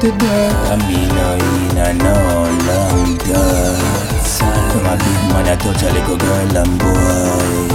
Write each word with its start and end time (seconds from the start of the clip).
I 0.00 0.76
mean, 0.86 1.08
no, 1.10 1.34
in 1.34 1.76
a 1.76 1.92
no 1.92 2.14
long 2.70 3.18
dirt. 3.18 4.22
From 4.70 4.86
a 4.86 4.94
big 4.94 5.20
man, 5.26 5.48
I 5.50 5.56
touch 5.58 5.82
a 5.82 5.90
little 5.90 6.16
girl 6.16 6.56
and 6.56 6.78
boy. 6.78 7.66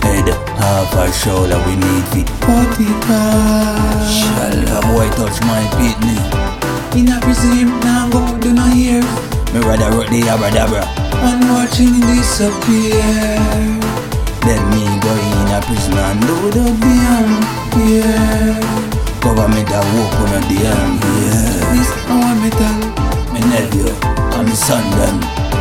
Head, 0.00 0.32
half 0.56 0.94
a 0.96 1.12
shoulder, 1.12 1.60
we 1.68 1.76
need 1.76 2.04
fit. 2.08 2.26
Party. 2.40 2.88
Shall 4.08 4.56
a 4.56 4.80
boy 4.88 5.10
touch 5.20 5.36
my 5.44 5.60
pickni? 5.76 6.16
In 6.96 7.12
a 7.12 7.20
prison, 7.20 7.78
now 7.80 8.08
go 8.08 8.38
do 8.38 8.54
no 8.54 8.64
here. 8.64 9.04
Me 9.52 9.60
rather 9.60 9.90
rock 9.94 10.08
the 10.08 10.30
abracadabra. 10.32 10.80
And 11.20 11.44
watching 11.50 12.00
disappear. 12.08 12.96
Then 14.48 14.64
me 14.72 14.88
go 15.04 15.12
in 15.12 15.52
a 15.52 15.60
prison 15.60 15.98
and 15.98 16.20
do 16.22 16.50
the 16.56 16.72
Damn, 16.80 17.36
yeah. 17.86 19.09
Government 19.20 19.68
a 19.70 19.78
open 19.78 20.32
a 20.32 20.40
damn 20.48 20.96
yeah. 21.20 21.60
This 21.76 21.90
our 22.08 22.34
metal. 22.40 22.76
Me 23.32 23.40
nephew 23.52 23.92
and 24.36 24.48
me 24.48 24.54
son 24.54 24.84
them 24.96 25.16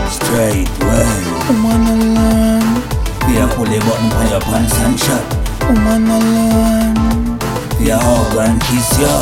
straight 0.09 0.69
well. 0.79 1.19
Woman 1.47 1.83
alone. 1.87 2.83
We 3.27 3.37
a 3.37 3.47
pull 3.53 3.65
the 3.65 3.79
button 3.83 4.11
on 4.15 4.29
your 4.31 4.41
pants 4.41 4.75
and 4.79 4.99
shot. 4.99 5.25
Woman 5.67 6.07
alone. 6.07 7.39
We 7.79 7.91
a 7.91 7.97
hug 7.97 8.37
and 8.37 8.61
kiss 8.61 8.97
you. 8.99 9.17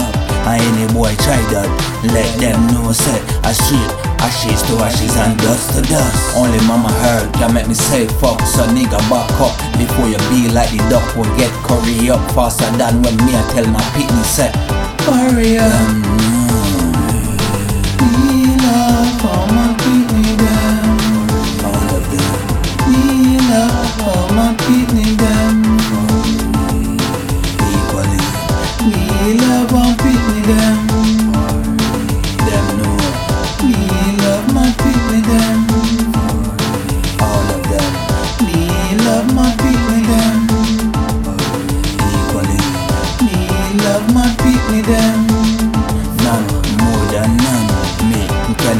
And 0.47 0.61
any 0.61 0.93
boy 0.93 1.13
try 1.19 1.41
that, 1.51 1.69
let 2.13 2.39
them 2.39 2.67
know 2.67 2.91
say 2.93 3.19
I 3.43 3.51
street 3.51 4.06
ashes 4.21 4.61
to 4.63 4.73
ashes 4.83 5.15
and 5.17 5.37
dust 5.39 5.73
to 5.75 5.81
dust. 5.81 6.35
Only 6.35 6.59
mama 6.65 6.91
heard 7.03 7.33
can 7.33 7.53
make 7.53 7.67
me 7.67 7.73
say 7.73 8.07
fuck, 8.19 8.41
so 8.41 8.65
nigga 8.67 8.99
back 9.09 9.29
up 9.39 9.55
before 9.77 10.07
you 10.07 10.17
be 10.29 10.49
like 10.49 10.71
the 10.71 10.81
duck 10.89 11.05
will 11.15 11.29
get 11.37 11.51
curry 11.65 12.09
up 12.09 12.23
faster 12.31 12.69
than 12.77 13.01
when 13.01 13.17
me 13.25 13.33
I 13.35 13.43
tell 13.53 13.67
my 13.67 13.81
pickni 13.95 14.23
say. 14.23 14.51
Warrior. 15.07 15.61
Um, 15.61 16.36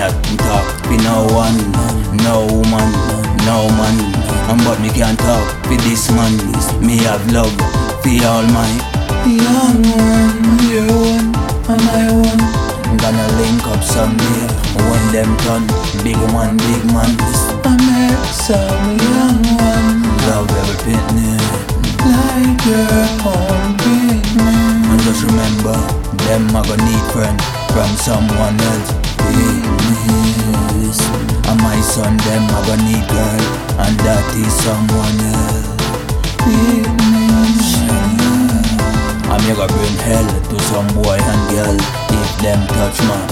cannot 0.08 0.40
talk 0.40 0.68
for 0.86 0.98
no 1.04 1.28
one, 1.34 1.58
no 2.24 2.46
woman, 2.48 2.92
no 3.46 3.68
man. 3.76 3.98
And 4.50 4.64
but 4.64 4.80
me 4.80 4.90
can't 4.90 5.20
talk 5.20 5.66
for 5.66 5.76
this 5.84 6.12
man. 6.12 6.34
Me 6.86 6.98
have 7.04 7.24
love 7.32 7.52
for 8.02 8.16
all 8.26 8.44
my. 8.56 8.72
Young 9.28 9.84
one, 9.84 10.40
your 10.72 10.88
one, 10.88 11.84
and 11.92 12.24
one. 12.24 12.98
Gonna 12.98 13.28
link 13.40 13.64
up 13.68 13.84
someday 13.84 14.48
when 14.88 15.04
them 15.12 15.36
done. 15.44 15.68
Big 16.04 16.18
man, 16.32 16.56
big 16.58 16.86
man. 16.94 17.12
I 17.66 17.76
met 17.76 18.24
some 18.32 18.98
young 18.98 19.44
one 19.60 20.04
Love 20.28 20.50
every 20.52 20.78
pickni. 20.86 21.36
like 22.08 22.66
your 22.66 23.08
own 23.28 23.78
kidney. 23.78 24.56
And 24.88 25.02
just 25.02 25.24
remember, 25.24 25.76
them 26.24 26.56
I 26.56 26.64
gonna 26.64 26.86
need 26.86 27.12
friend 27.12 27.42
from 27.72 27.90
someone 27.98 28.60
else. 28.62 29.07
Yes. 29.26 31.00
And 31.48 31.60
my 31.62 31.80
son, 31.82 32.18
them 32.18 32.44
I 32.50 32.62
gonna 32.66 32.84
need 32.84 33.08
girl, 33.10 33.44
and 33.84 33.96
that 34.06 34.26
is 34.36 34.54
someone 34.64 35.20
else. 35.34 35.78
I'm 39.30 39.44
gonna 39.56 39.68
bring 39.74 39.98
hell 39.98 40.28
to 40.50 40.60
some 40.64 40.88
boy 40.96 41.18
and 41.20 41.50
girl 41.50 41.78
if 42.10 42.38
them 42.42 42.68
touch 42.68 43.00
know 43.04 43.28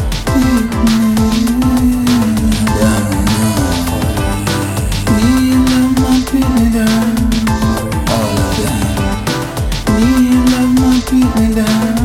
We 9.95 10.09
love 10.51 10.73
my 10.79 11.49
them. 11.53 12.04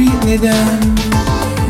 My 0.00 0.12
kidney 0.12 0.36
them. 0.36 0.94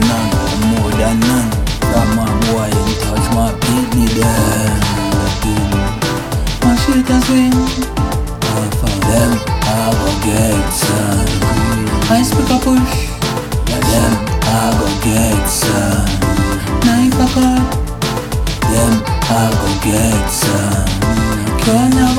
None 0.01 0.61
more 0.71 0.91
than 0.93 1.21
none 1.21 1.51
From 1.91 2.09
my 2.17 2.27
boy 2.47 2.71
and 2.71 2.95
touch 3.03 3.27
my 3.35 3.53
pinky 3.61 4.07
there 4.15 4.77
My 6.63 6.75
shit 6.77 7.11
a 7.11 7.21
swing. 7.27 7.53
Half 8.51 8.83
of 8.85 8.95
them 9.09 9.33
I 9.63 9.91
go 10.01 10.11
get 10.25 10.71
some 10.71 11.41
I 12.13 12.23
speak 12.23 12.51
a 12.51 12.59
push. 12.59 13.09
Yeah, 13.69 13.81
them 13.91 14.13
I 14.43 14.75
go 14.79 14.87
get 15.05 15.47
some 15.47 16.09
Knife 16.85 17.15
a 17.15 17.27
cut. 17.35 17.63
Them 18.71 18.95
I 19.29 19.51
go 19.61 19.69
get 19.85 20.29
some 20.31 21.61
Cannabis. 21.61 22.10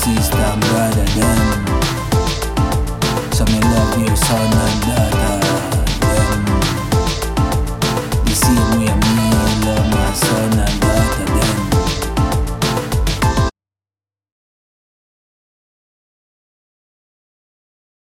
Sister 0.00 0.39